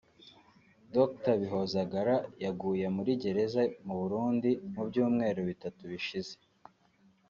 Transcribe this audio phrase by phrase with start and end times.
[0.95, 6.33] Dr Bihozagara yaguye muri gereza mu Burundi mu byumweru bitatu bishize